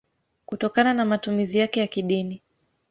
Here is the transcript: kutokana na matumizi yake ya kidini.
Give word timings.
kutokana 0.45 0.93
na 0.93 1.05
matumizi 1.05 1.59
yake 1.59 1.79
ya 1.79 1.87
kidini. 1.87 2.41